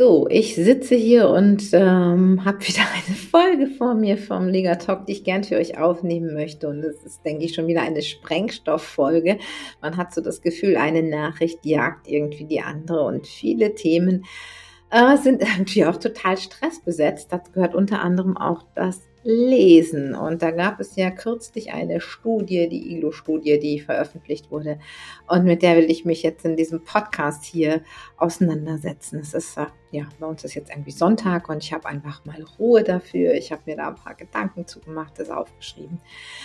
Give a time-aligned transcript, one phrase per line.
[0.00, 5.04] So, ich sitze hier und ähm, habe wieder eine Folge vor mir vom Lega Talk,
[5.04, 6.70] die ich gern für euch aufnehmen möchte.
[6.70, 9.36] Und das ist, denke ich, schon wieder eine Sprengstofffolge.
[9.82, 14.24] Man hat so das Gefühl, eine Nachricht jagt irgendwie die andere und viele Themen
[14.90, 17.30] äh, sind irgendwie auch total stressbesetzt.
[17.30, 20.14] Das gehört unter anderem auch das lesen.
[20.14, 24.78] Und da gab es ja kürzlich eine Studie, die ILO-Studie, die veröffentlicht wurde.
[25.28, 27.82] Und mit der will ich mich jetzt in diesem Podcast hier
[28.16, 29.18] auseinandersetzen.
[29.18, 29.58] Es ist
[29.92, 33.34] ja, bei uns ist jetzt irgendwie Sonntag und ich habe einfach mal Ruhe dafür.
[33.34, 36.00] Ich habe mir da ein paar Gedanken zugemacht, das aufgeschrieben.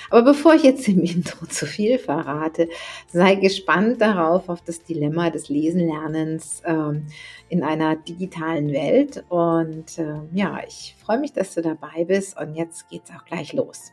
[0.09, 2.67] Aber bevor ich jetzt im Intro zu viel verrate,
[3.07, 7.05] sei gespannt darauf, auf das Dilemma des Lesenlernens ähm,
[7.49, 9.23] in einer digitalen Welt.
[9.29, 13.53] Und äh, ja, ich freue mich, dass du dabei bist und jetzt geht's auch gleich
[13.53, 13.91] los.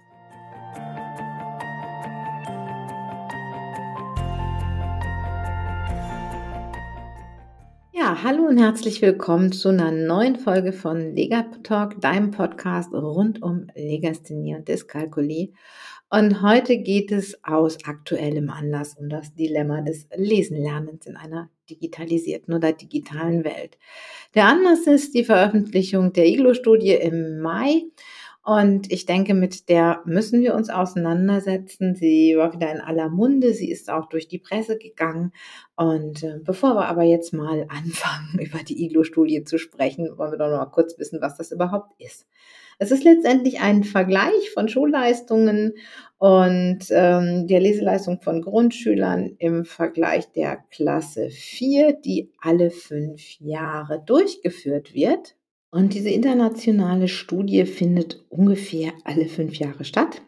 [8.02, 13.40] Ja, hallo und herzlich willkommen zu einer neuen Folge von Lega Talk, deinem Podcast rund
[13.44, 15.52] um Legasthenie und Dyskalkulie.
[16.10, 22.52] Und heute geht es aus aktuellem Anlass um das Dilemma des Lesenlernens in einer digitalisierten
[22.54, 23.78] oder digitalen Welt.
[24.34, 27.84] Der Anlass ist die Veröffentlichung der IGLO-Studie im Mai
[28.44, 31.94] und ich denke, mit der müssen wir uns auseinandersetzen.
[31.94, 33.54] Sie war wieder in aller Munde.
[33.54, 35.32] Sie ist auch durch die Presse gegangen.
[35.76, 40.38] Und äh, bevor wir aber jetzt mal anfangen, über die IGLO-Studie zu sprechen, wollen wir
[40.38, 42.26] doch noch mal kurz wissen, was das überhaupt ist.
[42.78, 45.74] Es ist letztendlich ein Vergleich von Schulleistungen
[46.18, 54.02] und ähm, der Leseleistung von Grundschülern im Vergleich der Klasse 4, die alle fünf Jahre
[54.04, 55.36] durchgeführt wird.
[55.74, 60.20] Und diese internationale Studie findet ungefähr alle fünf Jahre statt.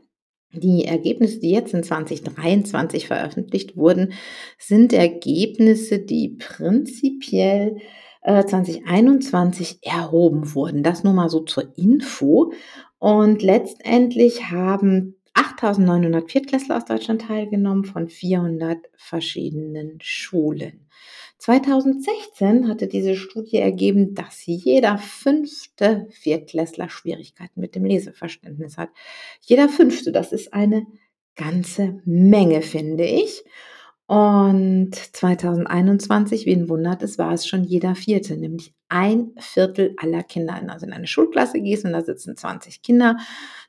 [0.55, 4.15] Die Ergebnisse, die jetzt in 2023 veröffentlicht wurden,
[4.59, 7.77] sind Ergebnisse, die prinzipiell
[8.23, 10.83] äh, 2021 erhoben wurden.
[10.83, 12.53] Das nur mal so zur Info.
[12.99, 20.87] Und letztendlich haben 8.900 Viertklässler aus Deutschland teilgenommen von 400 verschiedenen Schulen.
[21.39, 28.91] 2016 hatte diese Studie ergeben, dass jeder fünfte Viertklässler Schwierigkeiten mit dem Leseverständnis hat.
[29.43, 30.87] Jeder fünfte, das ist eine
[31.35, 33.45] ganze Menge, finde ich.
[34.07, 40.55] Und 2021, wen wundert es, war es schon jeder vierte, nämlich ein Viertel aller Kinder.
[40.69, 43.17] Also in eine Schulklasse gehst und da sitzen 20 Kinder,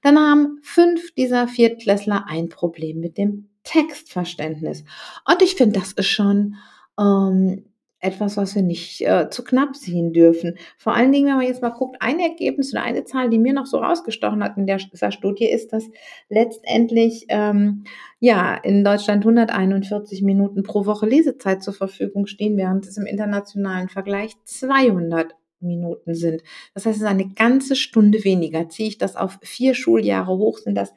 [0.04, 4.84] dann haben fünf dieser Viertklässler ein Problem mit dem Textverständnis.
[5.28, 6.58] Und ich finde, das ist schon
[7.00, 7.66] ähm,
[8.06, 10.58] etwas, was wir nicht äh, zu knapp sehen dürfen.
[10.78, 13.54] Vor allen Dingen, wenn man jetzt mal guckt, ein Ergebnis oder eine Zahl, die mir
[13.54, 15.90] noch so rausgestochen hat in der, dieser Studie, ist, dass
[16.30, 17.84] letztendlich ähm,
[18.20, 23.90] ja in Deutschland 141 Minuten pro Woche Lesezeit zur Verfügung stehen, während es im internationalen
[23.90, 26.44] Vergleich 200 Minuten sind.
[26.74, 28.70] Das heißt, es ist eine ganze Stunde weniger.
[28.70, 30.94] Ziehe ich das auf vier Schuljahre hoch, sind das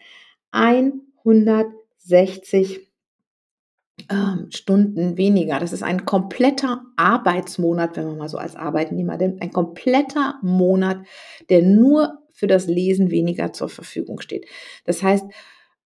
[0.51, 2.88] 160 ähm,
[4.51, 5.59] Stunden weniger.
[5.59, 10.99] Das ist ein kompletter Arbeitsmonat, wenn man mal so als Arbeitnehmer denkt, ein kompletter Monat,
[11.51, 14.47] der nur für das Lesen weniger zur Verfügung steht.
[14.85, 15.25] Das heißt,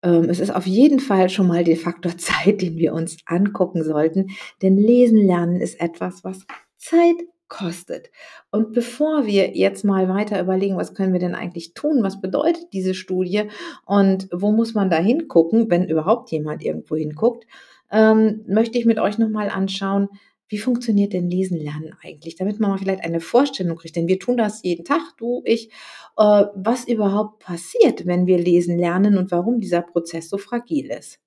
[0.03, 3.83] ähm, es ist auf jeden Fall schon mal der Faktor Zeit, den wir uns angucken
[3.83, 4.29] sollten,
[4.61, 6.47] denn Lesen lernen ist etwas, was
[6.77, 7.17] Zeit
[7.49, 8.11] kostet.
[8.51, 12.73] Und bevor wir jetzt mal weiter überlegen, was können wir denn eigentlich tun, was bedeutet
[12.73, 13.45] diese Studie
[13.85, 17.47] und wo muss man da hingucken, wenn überhaupt jemand irgendwo hinguckt,
[17.93, 20.09] ähm, möchte ich mit euch nochmal anschauen,
[20.49, 24.19] wie funktioniert denn Lesen lernen eigentlich, damit man mal vielleicht eine Vorstellung kriegt, denn wir
[24.19, 25.71] tun das jeden Tag, du, ich,
[26.19, 31.21] äh, was überhaupt passiert, wenn wir lesen lernen und warum dieser Prozess so fragil ist.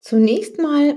[0.00, 0.94] Zunächst mal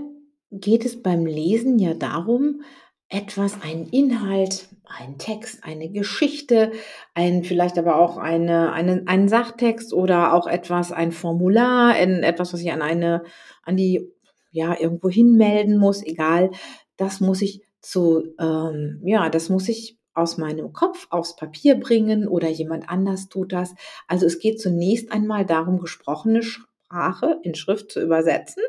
[0.52, 2.62] geht es beim Lesen ja darum,
[3.10, 6.72] etwas, einen Inhalt, einen Text, eine Geschichte,
[7.16, 12.54] ein, vielleicht aber auch eine, eine, einen Sachtext oder auch etwas, ein Formular, ein, etwas,
[12.54, 13.24] was ich an eine,
[13.64, 14.08] an die
[14.52, 16.52] ja, irgendwo hinmelden muss, egal,
[16.98, 22.28] das muss ich zu, ähm, ja, das muss ich aus meinem Kopf aufs Papier bringen
[22.28, 23.74] oder jemand anders tut das.
[24.08, 28.64] Also es geht zunächst einmal darum, gesprochene Sprache in Schrift zu übersetzen,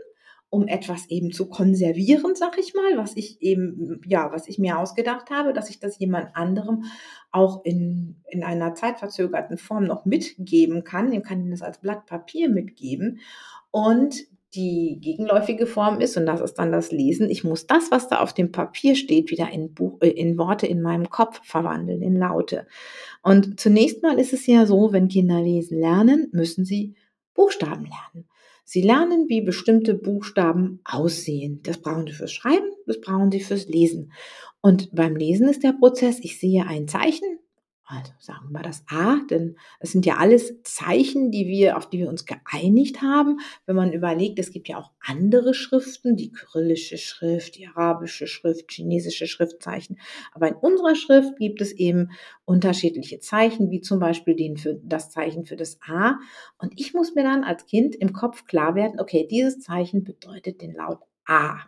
[0.49, 4.79] um etwas eben zu konservieren, sag ich mal, was ich eben, ja, was ich mir
[4.79, 6.85] ausgedacht habe, dass ich das jemand anderem
[7.31, 11.11] auch in, in einer zeitverzögerten Form noch mitgeben kann.
[11.11, 13.21] Dem kann ich das als Blatt Papier mitgeben.
[13.71, 18.09] Und die gegenläufige Form ist, und das ist dann das Lesen, ich muss das, was
[18.09, 22.03] da auf dem Papier steht, wieder in, Buch, äh, in Worte in meinem Kopf verwandeln,
[22.03, 22.67] in Laute.
[23.23, 26.95] Und zunächst mal ist es ja so, wenn Kinder lesen lernen, müssen sie
[27.35, 28.29] Buchstaben lernen.
[28.65, 31.61] Sie lernen, wie bestimmte Buchstaben aussehen.
[31.65, 34.13] Das brauchen sie fürs Schreiben, das brauchen sie fürs Lesen.
[34.61, 37.40] Und beim Lesen ist der Prozess, ich sehe ein Zeichen,
[37.93, 41.99] also sagen wir das A, denn es sind ja alles Zeichen, die wir, auf die
[41.99, 43.41] wir uns geeinigt haben.
[43.67, 48.71] Wenn man überlegt, es gibt ja auch andere Schriften, die kyrillische Schrift, die arabische Schrift,
[48.71, 49.99] chinesische Schriftzeichen.
[50.33, 52.11] Aber in unserer Schrift gibt es eben
[52.45, 56.21] unterschiedliche Zeichen, wie zum Beispiel den für das Zeichen für das A.
[56.59, 60.63] Und ich muss mir dann als Kind im Kopf klar werden, okay, dieses Zeichen bedeutet
[60.63, 61.59] den Laut A.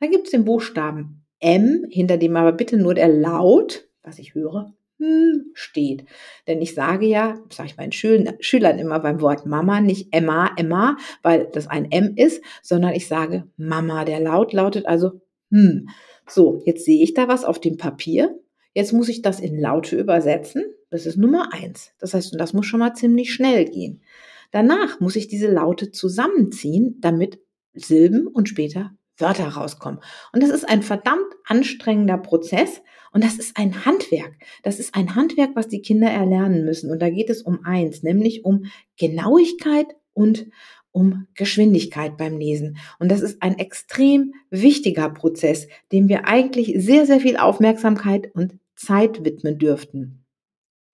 [0.00, 4.34] Dann gibt es den Buchstaben M, hinter dem aber bitte nur der Laut, was ich
[4.34, 6.04] höre, hm, steht.
[6.46, 10.96] Denn ich sage ja, sage ich meinen Schülern, immer beim Wort Mama nicht Emma, Emma,
[11.22, 14.04] weil das ein M ist, sondern ich sage Mama.
[14.04, 15.20] Der Laut lautet also
[15.50, 15.88] hm.
[16.28, 18.38] So, jetzt sehe ich da was auf dem Papier.
[18.74, 20.64] Jetzt muss ich das in Laute übersetzen.
[20.90, 21.92] Das ist Nummer eins.
[21.98, 24.02] Das heißt, das muss schon mal ziemlich schnell gehen.
[24.50, 27.40] Danach muss ich diese Laute zusammenziehen, damit
[27.74, 30.00] Silben und später Wörter rauskommen.
[30.32, 32.82] Und das ist ein verdammt anstrengender Prozess
[33.12, 34.34] und das ist ein Handwerk.
[34.62, 36.90] Das ist ein Handwerk, was die Kinder erlernen müssen.
[36.90, 38.66] Und da geht es um eins, nämlich um
[38.98, 40.46] Genauigkeit und
[40.92, 42.78] um Geschwindigkeit beim Lesen.
[42.98, 48.58] Und das ist ein extrem wichtiger Prozess, dem wir eigentlich sehr, sehr viel Aufmerksamkeit und
[48.76, 50.21] Zeit widmen dürften.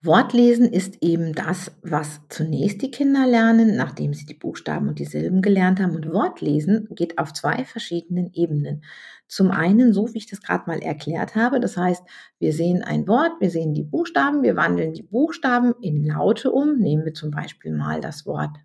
[0.00, 5.04] Wortlesen ist eben das, was zunächst die Kinder lernen, nachdem sie die Buchstaben und die
[5.04, 5.96] Silben gelernt haben.
[5.96, 8.84] Und Wortlesen geht auf zwei verschiedenen Ebenen.
[9.26, 12.04] Zum einen, so wie ich das gerade mal erklärt habe, das heißt,
[12.38, 16.78] wir sehen ein Wort, wir sehen die Buchstaben, wir wandeln die Buchstaben in Laute um.
[16.78, 18.56] Nehmen wir zum Beispiel mal das Wort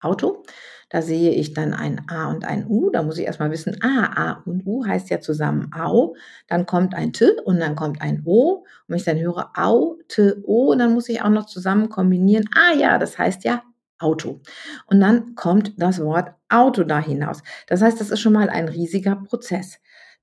[0.00, 0.44] Auto.
[0.88, 2.90] Da sehe ich dann ein A und ein U.
[2.90, 6.14] Da muss ich erstmal wissen, A, A und U heißt ja zusammen Au.
[6.46, 8.64] Dann kommt ein T und dann kommt ein O.
[8.64, 12.48] Und wenn ich dann höre Au, T, O, dann muss ich auch noch zusammen kombinieren.
[12.54, 13.62] Ah ja, das heißt ja
[13.98, 14.40] Auto.
[14.86, 17.42] Und dann kommt das Wort Auto da hinaus.
[17.66, 19.80] Das heißt, das ist schon mal ein riesiger Prozess.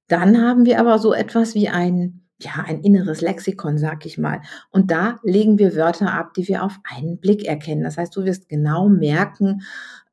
[0.07, 4.41] Dann haben wir aber so etwas wie ein ja, ein inneres Lexikon, sag ich mal.
[4.69, 7.83] Und da legen wir Wörter ab, die wir auf einen Blick erkennen.
[7.83, 9.61] Das heißt, du wirst genau merken,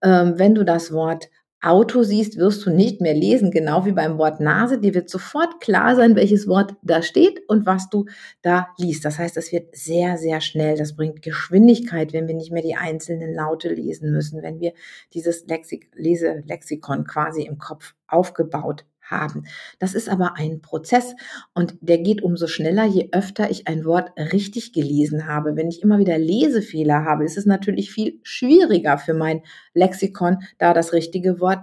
[0.02, 1.30] wenn du das Wort
[1.64, 4.80] Auto siehst, wirst du nicht mehr lesen, genau wie beim Wort Nase.
[4.80, 8.06] Dir wird sofort klar sein, welches Wort da steht und was du
[8.42, 9.04] da liest.
[9.04, 10.76] Das heißt, es wird sehr, sehr schnell.
[10.76, 14.72] Das bringt Geschwindigkeit, wenn wir nicht mehr die einzelnen Laute lesen müssen, wenn wir
[15.14, 19.44] dieses Lexik Leselexikon quasi im Kopf aufgebaut haben.
[19.78, 21.14] Das ist aber ein Prozess
[21.54, 25.54] und der geht umso schneller, je öfter ich ein Wort richtig gelesen habe.
[25.54, 29.42] Wenn ich immer wieder Lesefehler habe, ist es natürlich viel schwieriger für mein
[29.74, 31.60] Lexikon, da das richtige Wort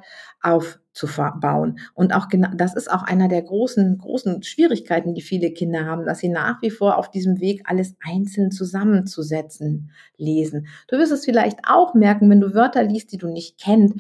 [0.94, 1.80] aufzubauen.
[1.94, 6.06] Und auch genau, das ist auch einer der großen, großen Schwierigkeiten, die viele Kinder haben,
[6.06, 10.68] dass sie nach wie vor auf diesem Weg alles einzeln zusammenzusetzen lesen.
[10.88, 13.96] Du wirst es vielleicht auch merken, wenn du Wörter liest, die du nicht kennst,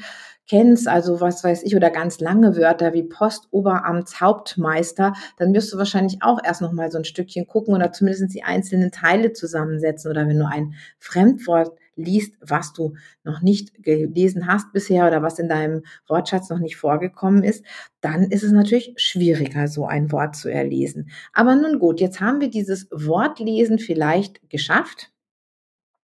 [0.47, 6.17] kennst, also was weiß ich, oder ganz lange Wörter wie Postoberamtshauptmeister, dann wirst du wahrscheinlich
[6.21, 10.09] auch erst noch mal so ein Stückchen gucken oder zumindest die einzelnen Teile zusammensetzen.
[10.09, 12.93] Oder wenn du ein Fremdwort liest, was du
[13.23, 17.63] noch nicht gelesen hast bisher oder was in deinem Wortschatz noch nicht vorgekommen ist,
[18.01, 21.09] dann ist es natürlich schwieriger, so ein Wort zu erlesen.
[21.33, 25.11] Aber nun gut, jetzt haben wir dieses Wortlesen vielleicht geschafft.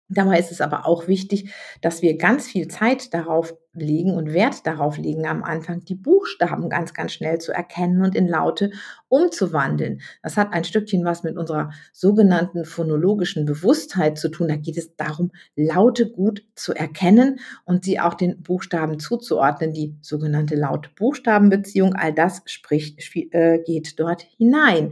[0.09, 4.67] Dabei ist es aber auch wichtig, dass wir ganz viel Zeit darauf legen und Wert
[4.67, 8.71] darauf legen, am Anfang die Buchstaben ganz, ganz schnell zu erkennen und in Laute
[9.07, 10.01] umzuwandeln.
[10.23, 14.49] Das hat ein Stückchen was mit unserer sogenannten phonologischen Bewusstheit zu tun.
[14.49, 19.73] Da geht es darum, Laute gut zu erkennen und sie auch den Buchstaben zuzuordnen.
[19.73, 22.99] Die sogenannte Laut-Buchstaben-Beziehung, all das spricht,
[23.31, 24.91] äh, geht dort hinein.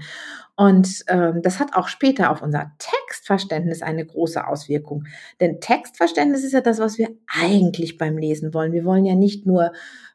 [0.59, 5.05] Und ähm, das hat auch später auf unser Textverständnis eine große Auswirkung.
[5.39, 8.68] Denn Textverständnis ist ja das, was wir eigentlich beim Lesen wollen.
[8.71, 9.71] Wir wollen ja nicht nur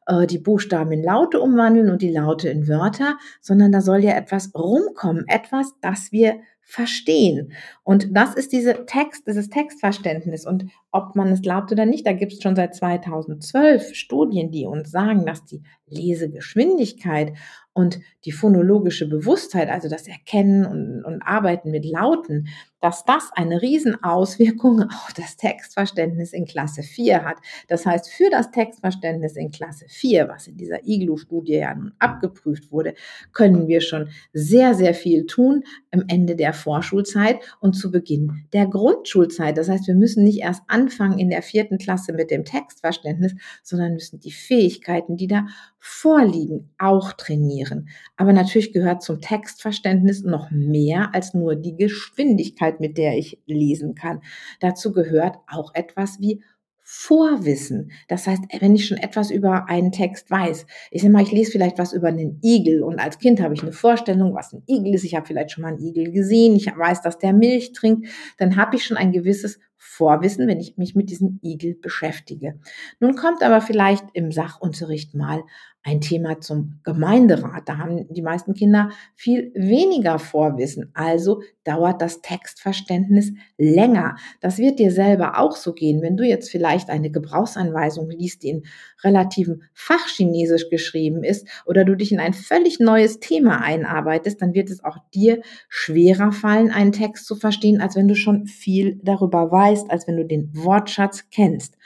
[0.06, 4.12] äh, die Buchstaben in Laute umwandeln und die Laute in Wörter, sondern da soll ja
[4.12, 7.52] etwas rumkommen, etwas, das wir verstehen.
[7.82, 10.46] Und das ist diese Text, dieses Textverständnis.
[10.46, 14.64] Und ob man es glaubt oder nicht, da gibt es schon seit 2012 Studien, die
[14.64, 17.32] uns sagen, dass die Lesegeschwindigkeit
[17.72, 22.46] und die phonologische Bewusstheit, also das Erkennen und, und Arbeiten mit Lauten,
[22.80, 27.38] dass das eine Riesenauswirkung auf das Textverständnis in Klasse 4 hat.
[27.66, 32.70] Das heißt, für das Textverständnis in Klasse 4, was in dieser IGLU-Studie ja nun abgeprüft
[32.70, 32.94] wurde,
[33.32, 38.66] können wir schon sehr, sehr viel tun am Ende der Vorschulzeit und zu Beginn der
[38.66, 39.58] Grundschulzeit.
[39.58, 43.94] Das heißt, wir müssen nicht erst anfangen in der vierten Klasse mit dem Textverständnis, sondern
[43.94, 45.46] müssen die Fähigkeiten, die da
[45.78, 47.88] vorliegen, auch trainieren.
[48.16, 53.94] Aber natürlich gehört zum Textverständnis noch mehr als nur die Geschwindigkeit, mit der ich lesen
[53.94, 54.20] kann.
[54.60, 56.42] Dazu gehört auch etwas wie
[56.86, 57.92] Vorwissen.
[58.08, 61.50] Das heißt, wenn ich schon etwas über einen Text weiß, ich sag mal, ich lese
[61.50, 64.94] vielleicht was über einen Igel und als Kind habe ich eine Vorstellung, was ein Igel
[64.94, 65.04] ist.
[65.04, 66.54] Ich habe vielleicht schon mal einen Igel gesehen.
[66.54, 68.08] Ich weiß, dass der Milch trinkt.
[68.36, 72.58] Dann habe ich schon ein gewisses Vorwissen, wenn ich mich mit diesem Igel beschäftige.
[73.00, 75.44] Nun kommt aber vielleicht im Sachunterricht mal
[75.86, 77.68] ein Thema zum Gemeinderat.
[77.68, 80.90] Da haben die meisten Kinder viel weniger Vorwissen.
[80.94, 84.16] Also dauert das Textverständnis länger.
[84.40, 86.00] Das wird dir selber auch so gehen.
[86.00, 88.62] Wenn du jetzt vielleicht eine Gebrauchsanweisung liest, die in
[89.02, 94.70] relativem Fachchinesisch geschrieben ist oder du dich in ein völlig neues Thema einarbeitest, dann wird
[94.70, 99.50] es auch dir schwerer fallen, einen Text zu verstehen, als wenn du schon viel darüber
[99.50, 101.76] weißt, als wenn du den Wortschatz kennst.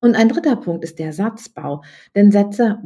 [0.00, 1.82] Und ein dritter Punkt ist der Satzbau.
[2.14, 2.78] Denn Sätze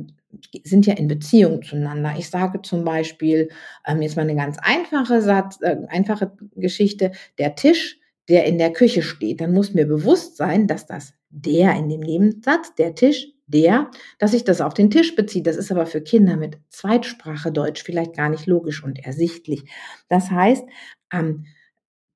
[0.64, 2.14] sind ja in Beziehung zueinander.
[2.18, 3.50] Ich sage zum Beispiel,
[3.86, 8.72] ähm, jetzt mal eine ganz einfache Satz, äh, einfache Geschichte, der Tisch, der in der
[8.72, 9.40] Küche steht.
[9.40, 14.30] Dann muss mir bewusst sein, dass das der in dem Nebensatz, der Tisch, der, dass
[14.30, 15.46] sich das auf den Tisch bezieht.
[15.46, 19.64] Das ist aber für Kinder mit Zweitsprache Deutsch vielleicht gar nicht logisch und ersichtlich.
[20.08, 20.64] Das heißt,
[21.10, 21.44] am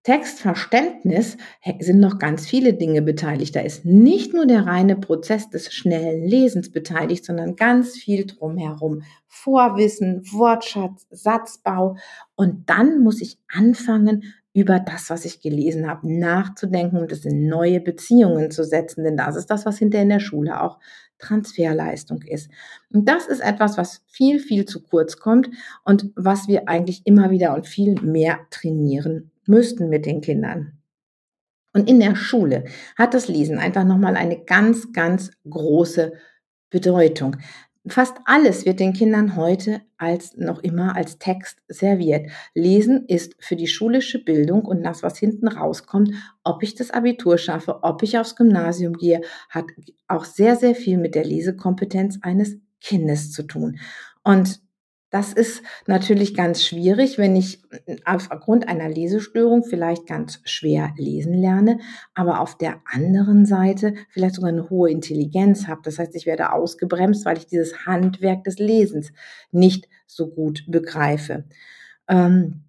[0.08, 1.36] Textverständnis
[1.80, 3.54] sind noch ganz viele Dinge beteiligt.
[3.54, 9.02] Da ist nicht nur der reine Prozess des schnellen Lesens beteiligt, sondern ganz viel drumherum.
[9.26, 11.98] Vorwissen, Wortschatz, Satzbau.
[12.36, 17.46] Und dann muss ich anfangen, über das, was ich gelesen habe, nachzudenken und es in
[17.46, 19.04] neue Beziehungen zu setzen.
[19.04, 20.78] Denn das ist das, was hinter in der Schule auch
[21.18, 22.50] Transferleistung ist.
[22.90, 25.50] Und das ist etwas, was viel, viel zu kurz kommt
[25.84, 30.78] und was wir eigentlich immer wieder und viel mehr trainieren müssten mit den Kindern.
[31.72, 32.64] Und in der Schule
[32.96, 36.12] hat das Lesen einfach nochmal eine ganz, ganz große
[36.70, 37.36] Bedeutung.
[37.86, 42.30] Fast alles wird den Kindern heute als noch immer als Text serviert.
[42.54, 46.12] Lesen ist für die schulische Bildung und das, was hinten rauskommt,
[46.44, 49.66] ob ich das Abitur schaffe, ob ich aufs Gymnasium gehe, hat
[50.06, 53.78] auch sehr, sehr viel mit der Lesekompetenz eines Kindes zu tun.
[54.22, 54.60] Und
[55.10, 57.62] das ist natürlich ganz schwierig, wenn ich
[58.04, 61.78] aufgrund einer Lesestörung vielleicht ganz schwer lesen lerne,
[62.14, 65.80] aber auf der anderen Seite vielleicht sogar eine hohe Intelligenz habe.
[65.82, 69.12] Das heißt, ich werde ausgebremst, weil ich dieses Handwerk des Lesens
[69.50, 71.44] nicht so gut begreife.
[72.06, 72.67] Ähm,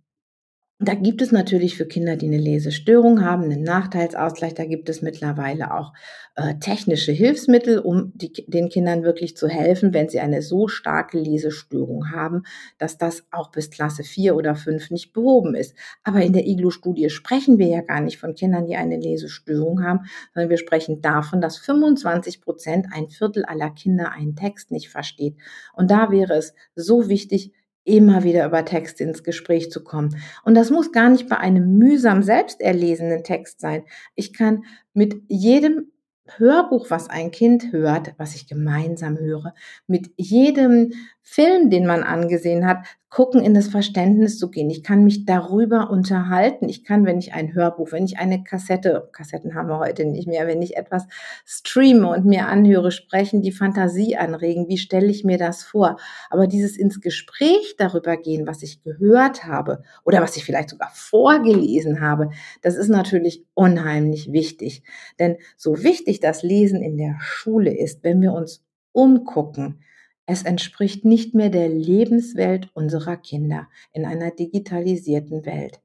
[0.81, 4.53] da gibt es natürlich für Kinder, die eine Lesestörung haben, einen Nachteilsausgleich.
[4.53, 5.91] Da gibt es mittlerweile auch
[6.38, 11.19] äh, technische Hilfsmittel, um die, den Kindern wirklich zu helfen, wenn sie eine so starke
[11.19, 12.43] Lesestörung haben,
[12.77, 15.75] dass das auch bis Klasse 4 oder 5 nicht behoben ist.
[16.05, 20.05] Aber in der IGLU-Studie sprechen wir ja gar nicht von Kindern, die eine Lesestörung haben,
[20.33, 25.36] sondern wir sprechen davon, dass 25 Prozent, ein Viertel aller Kinder einen Text nicht versteht.
[25.74, 27.51] Und da wäre es so wichtig,
[27.89, 30.15] immer wieder über Text ins Gespräch zu kommen.
[30.43, 33.84] Und das muss gar nicht bei einem mühsam selbst erlesenen Text sein.
[34.15, 35.91] Ich kann mit jedem
[36.38, 39.53] Hörbuch, was ein Kind hört, was ich gemeinsam höre,
[39.88, 40.93] mit jedem
[41.31, 44.67] Film, den man angesehen hat, gucken, in das Verständnis zu gehen.
[44.71, 46.69] Ich kann mich darüber unterhalten.
[46.69, 50.27] Ich kann, wenn ich ein Hörbuch, wenn ich eine Kassette, Kassetten haben wir heute nicht
[50.27, 51.05] mehr, wenn ich etwas
[51.45, 54.67] streame und mir anhöre, sprechen, die Fantasie anregen.
[54.69, 55.98] Wie stelle ich mir das vor?
[56.31, 60.89] Aber dieses ins Gespräch darüber gehen, was ich gehört habe oder was ich vielleicht sogar
[60.91, 62.31] vorgelesen habe,
[62.63, 64.81] das ist natürlich unheimlich wichtig.
[65.19, 69.83] Denn so wichtig das Lesen in der Schule ist, wenn wir uns umgucken,
[70.29, 75.81] es entspricht nicht mehr der Lebenswelt unserer Kinder in einer digitalisierten Welt.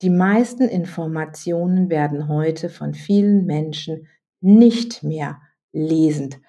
[0.00, 4.08] Die meisten Informationen werden heute von vielen Menschen
[4.40, 6.40] nicht mehr lesend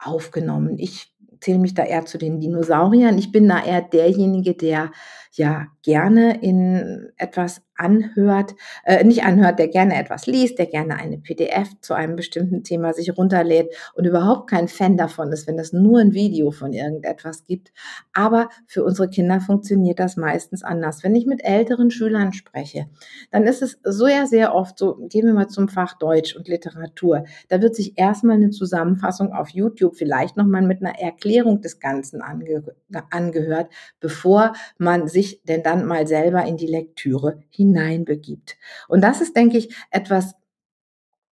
[0.00, 0.78] aufgenommen.
[0.78, 3.18] Ich zähle mich da eher zu den Dinosauriern.
[3.18, 4.90] Ich bin da eher derjenige, der
[5.36, 11.18] ja gerne in etwas anhört, äh, nicht anhört, der gerne etwas liest, der gerne eine
[11.18, 15.72] PDF zu einem bestimmten Thema sich runterlädt und überhaupt kein Fan davon ist, wenn es
[15.72, 17.72] nur ein Video von irgendetwas gibt.
[18.12, 21.02] Aber für unsere Kinder funktioniert das meistens anders.
[21.02, 22.86] Wenn ich mit älteren Schülern spreche,
[23.30, 26.46] dann ist es so ja sehr oft so, gehen wir mal zum Fach Deutsch und
[26.46, 27.24] Literatur.
[27.48, 32.22] Da wird sich erstmal eine Zusammenfassung auf YouTube vielleicht nochmal mit einer Erklärung des Ganzen
[32.22, 32.62] ange
[33.10, 38.56] angehört, bevor man sich denn dann mal selber in die Lektüre hineinbegibt.
[38.88, 40.34] Und das ist, denke ich, etwas,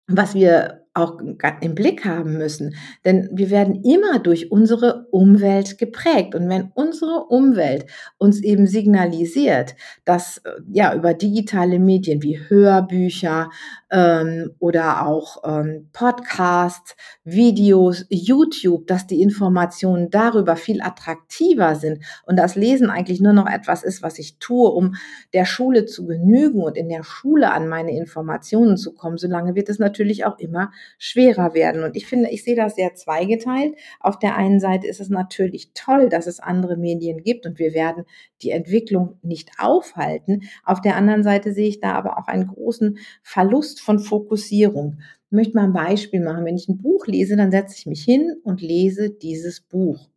[0.07, 1.19] was wir auch
[1.61, 2.75] im Blick haben müssen.
[3.05, 6.35] Denn wir werden immer durch unsere Umwelt geprägt.
[6.35, 7.85] Und wenn unsere Umwelt
[8.17, 13.51] uns eben signalisiert, dass äh, ja über digitale Medien wie Hörbücher,
[13.91, 22.37] ähm, oder auch ähm, Podcasts, Videos, YouTube, dass die Informationen darüber viel attraktiver sind und
[22.37, 24.95] das Lesen eigentlich nur noch etwas ist, was ich tue, um
[25.33, 29.67] der Schule zu genügen und in der Schule an meine Informationen zu kommen, solange wird
[29.67, 31.83] es natürlich auch immer schwerer werden.
[31.83, 33.75] Und ich finde, ich sehe das sehr zweigeteilt.
[33.99, 37.73] Auf der einen Seite ist es natürlich toll, dass es andere Medien gibt und wir
[37.73, 38.05] werden
[38.41, 40.43] die Entwicklung nicht aufhalten.
[40.63, 44.99] Auf der anderen Seite sehe ich da aber auch einen großen Verlust von Fokussierung.
[45.27, 46.45] Ich möchte mal ein Beispiel machen.
[46.45, 50.11] Wenn ich ein Buch lese, dann setze ich mich hin und lese dieses Buch.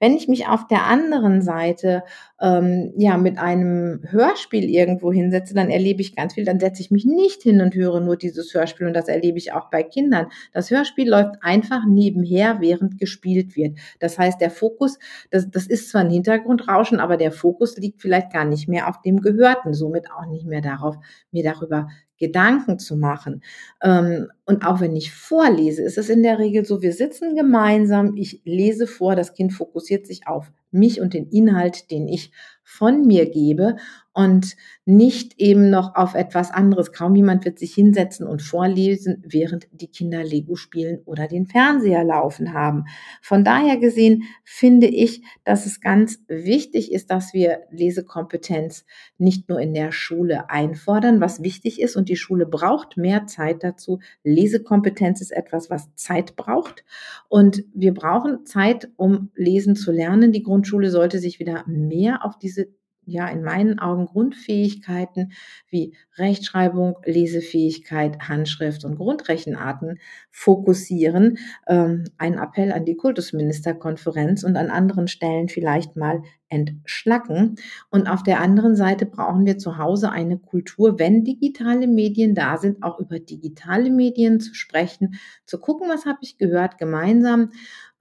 [0.00, 2.04] Wenn ich mich auf der anderen Seite
[2.40, 6.44] ähm, ja mit einem Hörspiel irgendwo hinsetze, dann erlebe ich ganz viel.
[6.44, 9.52] Dann setze ich mich nicht hin und höre nur dieses Hörspiel und das erlebe ich
[9.52, 10.26] auch bei Kindern.
[10.52, 13.78] Das Hörspiel läuft einfach nebenher, während gespielt wird.
[13.98, 14.98] Das heißt, der Fokus,
[15.30, 19.02] das, das ist zwar ein Hintergrundrauschen, aber der Fokus liegt vielleicht gar nicht mehr auf
[19.02, 20.96] dem Gehörten, somit auch nicht mehr darauf,
[21.32, 23.42] mir darüber Gedanken zu machen.
[23.82, 28.16] Ähm, und auch wenn ich vorlese, ist es in der Regel so, wir sitzen gemeinsam,
[28.16, 32.30] ich lese vor, das Kind fokussiert sich auf mich und den Inhalt, den ich
[32.62, 33.76] von mir gebe
[34.18, 36.90] und nicht eben noch auf etwas anderes.
[36.90, 42.02] Kaum jemand wird sich hinsetzen und vorlesen, während die Kinder Lego spielen oder den Fernseher
[42.02, 42.86] laufen haben.
[43.22, 48.84] Von daher gesehen finde ich, dass es ganz wichtig ist, dass wir Lesekompetenz
[49.18, 53.62] nicht nur in der Schule einfordern, was wichtig ist und die Schule braucht mehr Zeit
[53.62, 54.00] dazu.
[54.24, 56.84] Lesekompetenz ist etwas, was Zeit braucht
[57.28, 60.32] und wir brauchen Zeit, um lesen zu lernen.
[60.32, 62.66] Die Grundschule sollte sich wieder mehr auf diese
[63.08, 65.32] ja in meinen Augen Grundfähigkeiten
[65.68, 69.98] wie Rechtschreibung, Lesefähigkeit, Handschrift und Grundrechenarten
[70.30, 71.38] fokussieren.
[71.66, 77.56] Ähm, ein Appell an die Kultusministerkonferenz und an anderen Stellen vielleicht mal entschlacken.
[77.90, 82.56] Und auf der anderen Seite brauchen wir zu Hause eine Kultur, wenn digitale Medien da
[82.56, 87.50] sind, auch über digitale Medien zu sprechen, zu gucken, was habe ich gehört, gemeinsam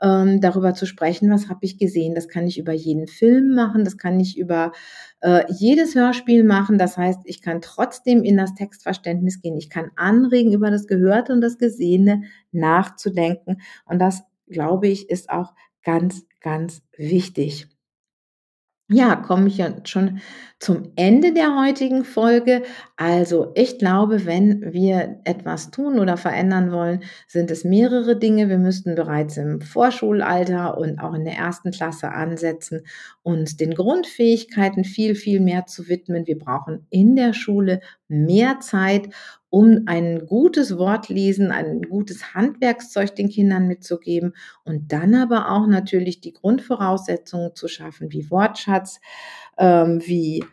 [0.01, 2.15] ähm, darüber zu sprechen, was habe ich gesehen.
[2.15, 4.71] Das kann ich über jeden Film machen, das kann ich über
[5.21, 6.77] äh, jedes Hörspiel machen.
[6.77, 9.57] Das heißt, ich kann trotzdem in das Textverständnis gehen.
[9.57, 13.61] Ich kann anregen, über das Gehörte und das Gesehene nachzudenken.
[13.85, 17.67] Und das, glaube ich, ist auch ganz, ganz wichtig.
[18.89, 20.19] Ja, komme ich ja schon
[20.59, 22.63] zum Ende der heutigen Folge.
[22.95, 28.47] Also ich glaube, wenn wir etwas tun oder verändern wollen, sind es mehrere Dinge.
[28.47, 32.85] Wir müssten bereits im Vorschulalter und auch in der ersten Klasse ansetzen,
[33.23, 36.25] uns den Grundfähigkeiten viel, viel mehr zu widmen.
[36.25, 39.09] Wir brauchen in der Schule mehr Zeit
[39.49, 44.33] um ein gutes Wortlesen, ein gutes Handwerkszeug den Kindern mitzugeben
[44.65, 48.99] und dann aber auch natürlich die Grundvoraussetzungen zu schaffen, wie Wortschatz,
[49.57, 50.43] ähm, wie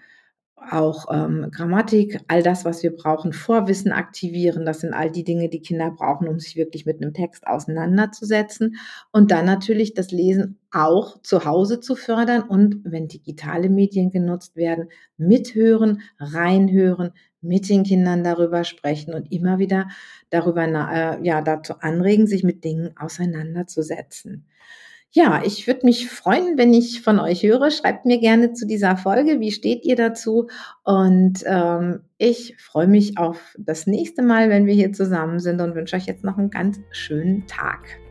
[0.70, 4.64] auch ähm, Grammatik, all das, was wir brauchen, Vorwissen aktivieren.
[4.64, 8.76] Das sind all die Dinge, die Kinder brauchen, um sich wirklich mit einem Text auseinanderzusetzen.
[9.12, 14.56] Und dann natürlich das Lesen auch zu Hause zu fördern und wenn digitale Medien genutzt
[14.56, 17.12] werden, mithören, reinhören,
[17.44, 19.88] mit den Kindern darüber sprechen und immer wieder
[20.30, 24.46] darüber, äh, ja, dazu anregen, sich mit Dingen auseinanderzusetzen.
[25.16, 27.70] Ja, ich würde mich freuen, wenn ich von euch höre.
[27.70, 30.48] Schreibt mir gerne zu dieser Folge, wie steht ihr dazu?
[30.82, 35.76] Und ähm, ich freue mich auf das nächste Mal, wenn wir hier zusammen sind und
[35.76, 38.03] wünsche euch jetzt noch einen ganz schönen Tag.